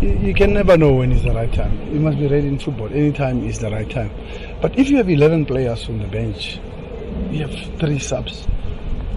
You, 0.00 0.32
can 0.32 0.54
never 0.54 0.76
know 0.76 0.92
when 0.92 1.10
is 1.10 1.24
the 1.24 1.32
right 1.32 1.52
time. 1.52 1.92
You 1.92 1.98
must 1.98 2.18
be 2.18 2.28
ready 2.28 2.46
in 2.46 2.60
football. 2.60 2.86
Any 2.86 3.10
time 3.10 3.42
is 3.44 3.58
the 3.58 3.68
right 3.68 3.90
time. 3.90 4.12
But 4.62 4.78
if 4.78 4.90
you 4.90 4.96
have 4.98 5.08
11 5.08 5.46
players 5.46 5.88
on 5.88 5.98
the 5.98 6.06
bench, 6.06 6.60
you 7.30 7.40
have 7.40 7.80
three 7.80 7.98
subs, 7.98 8.46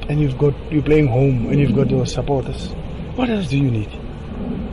and 0.10 0.20
you've 0.20 0.40
got 0.40 0.56
you're 0.72 0.82
playing 0.82 1.06
home, 1.06 1.50
and 1.50 1.60
you've 1.60 1.76
got 1.76 1.92
your 1.92 2.08
supporters. 2.08 2.72
What 3.16 3.30
else 3.30 3.50
do 3.50 3.60
you 3.60 3.70
need? 3.70 3.92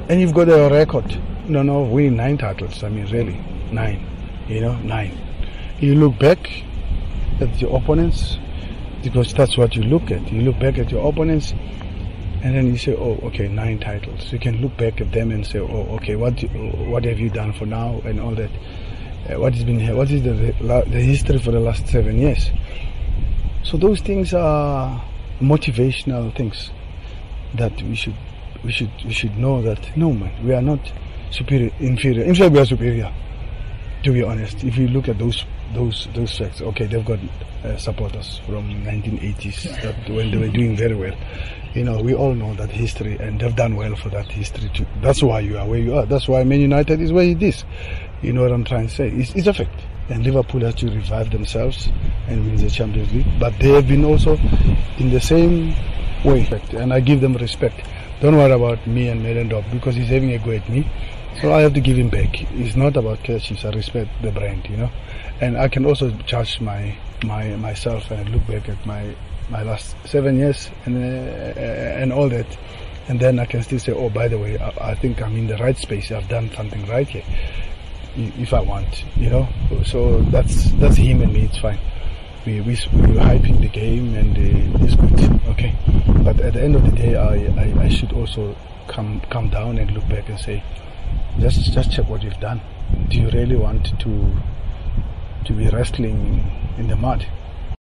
And 0.09 0.19
you've 0.19 0.33
got 0.33 0.49
a 0.49 0.71
record, 0.73 1.21
no, 1.47 1.63
no, 1.63 1.83
winning 1.83 2.17
nine 2.17 2.39
titles. 2.39 2.83
I 2.83 2.89
mean, 2.89 3.05
really, 3.13 3.39
nine. 3.71 4.01
You 4.49 4.63
know, 4.63 4.77
nine. 4.77 5.13
You 5.79 5.95
look 5.95 6.19
back 6.19 6.51
at 7.43 7.61
your 7.61 7.77
opponents 7.77 8.39
because 9.03 9.35
that's 9.35 9.59
what 9.59 9.77
you 9.77 9.83
look 9.83 10.11
at. 10.11 10.33
You 10.33 10.41
look 10.41 10.59
back 10.59 10.79
at 10.79 10.91
your 10.91 11.07
opponents 11.07 11.53
and 12.43 12.55
then 12.55 12.67
you 12.67 12.79
say, 12.79 12.95
"Oh, 12.95 13.19
okay, 13.25 13.49
nine 13.49 13.79
titles." 13.79 14.33
You 14.33 14.39
can 14.39 14.61
look 14.61 14.77
back 14.77 15.01
at 15.01 15.13
them 15.13 15.31
and 15.31 15.47
say, 15.47 15.59
"Oh, 15.59 15.97
okay, 15.97 16.17
what 16.17 16.41
what 16.89 17.05
have 17.05 17.19
you 17.19 17.31
done 17.31 17.53
for 17.53 17.67
now?" 17.67 18.01
and 18.05 18.21
all 18.21 18.35
that. 18.35 18.51
Uh, 19.29 19.39
what 19.41 19.55
has 19.55 19.65
been 19.65 19.81
what 19.97 20.11
is 20.11 20.23
the 20.23 20.33
the 20.91 21.01
history 21.01 21.39
for 21.39 21.51
the 21.51 21.61
last 21.61 21.87
seven 21.89 22.19
years? 22.19 22.51
So 23.63 23.77
those 23.77 24.01
things 24.01 24.33
are 24.33 25.03
motivational 25.41 26.35
things 26.35 26.71
that 27.55 27.81
we 27.83 27.95
should 27.95 28.15
we 28.65 28.73
should 28.73 28.91
we 29.05 29.13
should 29.13 29.37
know 29.39 29.63
that 29.63 29.97
no 29.97 30.13
man, 30.13 30.33
we 30.45 30.55
are 30.55 30.63
not 30.63 30.81
superior 31.31 31.71
inferior. 31.81 32.25
In 32.25 32.35
fact, 32.35 32.53
we 32.53 32.61
are 32.61 32.67
superior. 32.67 33.13
To 34.05 34.13
be 34.13 34.23
honest, 34.23 34.63
if 34.65 34.77
you 34.77 34.89
look 34.89 35.09
at 35.09 35.19
those 35.19 35.45
those 35.75 36.09
those 36.15 36.39
facts, 36.39 36.61
okay, 36.61 36.87
they've 36.87 37.05
got 37.05 37.19
uh, 37.65 37.77
supporters 37.77 38.41
from 38.47 38.71
1980s 38.85 39.83
that 39.83 40.09
when 40.09 40.31
they 40.31 40.39
were 40.39 40.49
doing 40.49 40.77
very 40.77 40.95
well 40.95 41.15
you 41.75 41.85
know, 41.85 42.01
we 42.01 42.15
all 42.15 42.35
know 42.35 42.55
that 42.55 42.71
history, 42.71 43.17
and 43.19 43.41
they've 43.41 43.55
done 43.55 43.77
well 43.77 43.95
for 43.95 44.09
that 44.11 44.27
history 44.27 44.71
too. 44.75 44.87
That's 45.01 45.23
why 45.23 45.41
you 45.41 45.59
are 45.59 45.67
where 45.67 45.79
you 45.79 45.95
are. 45.95 46.07
That's 46.07 46.27
why 46.27 46.43
Man 46.45 46.61
United 46.61 47.01
is 47.01 47.13
where 47.13 47.25
it 47.25 47.43
is. 47.43 47.65
You 48.23 48.33
know 48.33 48.43
what 48.43 48.53
I'm 48.53 48.65
trying 48.65 48.89
to 48.89 48.95
say? 48.95 49.09
It's, 49.09 49.35
it's 49.35 49.47
a 49.47 49.55
fact. 49.55 49.81
And 50.09 50.25
Liverpool 50.25 50.63
has 50.63 50.75
to 50.77 50.87
revive 50.87 51.31
themselves 51.31 51.89
and 52.27 52.45
win 52.45 52.57
the 52.57 52.71
Champions 52.71 53.13
League. 53.13 53.27
But 53.39 53.59
they 53.59 53.69
have 53.69 53.87
been 53.87 54.05
also 54.05 54.37
in 54.99 55.11
the 55.11 55.21
same 55.21 55.75
way. 56.25 56.49
And 56.73 56.93
I 56.93 57.01
give 57.01 57.21
them 57.21 57.35
respect. 57.35 57.87
Don't 58.21 58.37
worry 58.37 58.51
about 58.51 58.85
me 58.87 59.09
and 59.09 59.21
Middendorp 59.25 59.71
because 59.71 59.95
he's 59.95 60.09
having 60.09 60.33
a 60.33 60.39
go 60.39 60.53
at 60.53 60.69
me. 60.69 60.89
So 61.41 61.53
I 61.53 61.61
have 61.61 61.75
to 61.75 61.81
give 61.81 61.97
him 61.97 62.09
back. 62.09 62.43
It's 62.55 62.75
not 62.75 62.97
about 62.97 63.23
catches. 63.23 63.65
I 63.65 63.71
respect 63.71 64.11
the 64.23 64.33
brand, 64.33 64.67
you 64.69 64.77
know. 64.77 64.91
And 65.41 65.57
I 65.57 65.69
can 65.69 65.87
also 65.87 66.11
judge 66.27 66.61
my 66.61 66.97
my 67.23 67.55
myself 67.57 68.11
and 68.11 68.29
look 68.31 68.45
back 68.49 68.69
at 68.69 68.85
my 68.85 69.15
my 69.49 69.63
last 69.63 69.95
seven 70.05 70.37
years 70.37 70.69
and 70.85 70.97
uh, 70.97 71.61
and 72.01 72.13
all 72.13 72.29
that, 72.29 72.47
and 73.07 73.21
then 73.21 73.39
I 73.39 73.47
can 73.47 73.63
still 73.63 73.79
say, 73.79 73.93
oh, 73.93 74.11
by 74.11 74.27
the 74.27 74.37
way, 74.37 74.59
I, 74.59 74.91
I, 74.91 74.95
think 74.97 75.23
I'm 75.23 75.37
in 75.37 75.47
the 75.47 75.57
right 75.59 75.77
space. 75.77 76.11
I've 76.11 76.29
done 76.29 76.51
something 76.57 76.85
right 76.87 77.09
here, 77.09 77.25
if 78.17 78.53
I 78.53 78.61
want, 78.61 79.05
you 79.17 79.31
know. 79.31 79.49
So 79.85 80.21
that's 80.33 80.73
that's 80.73 80.97
him 80.97 81.23
and 81.23 81.33
me. 81.33 81.43
It's 81.45 81.59
fine. 81.59 81.79
We 82.47 82.61
we 82.63 82.77
we 82.95 83.01
were 83.15 83.23
hyping 83.23 83.61
the 83.61 83.69
game 83.69 84.15
and 84.17 84.37
uh, 84.37 84.85
it's 84.85 84.97
good, 84.97 85.41
okay. 85.51 85.75
But 86.25 86.41
at 86.41 86.55
the 86.55 86.63
end 86.63 86.75
of 86.75 86.85
the 86.85 86.97
day, 86.97 87.15
I, 87.15 87.47
I, 87.63 87.85
I 87.85 87.89
should 87.89 88.13
also 88.13 88.57
come 88.89 89.21
come 89.31 89.51
down 89.51 89.79
and 89.79 89.91
look 89.93 90.09
back 90.09 90.29
and 90.29 90.39
say, 90.39 90.65
just 91.39 91.73
just 91.73 91.93
check 91.93 92.09
what 92.09 92.23
you've 92.23 92.41
done. 92.41 92.61
Do 93.09 93.21
you 93.21 93.31
really 93.31 93.57
want 93.57 93.99
to 94.01 94.33
to 95.45 95.53
be 95.53 95.69
wrestling 95.69 96.45
in 96.79 96.89
the 96.89 96.97
mud? 96.97 97.27